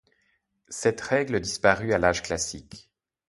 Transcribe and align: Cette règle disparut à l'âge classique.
Cette 0.69 0.99
règle 0.99 1.39
disparut 1.41 1.93
à 1.93 1.99
l'âge 1.99 2.23
classique. 2.23 2.89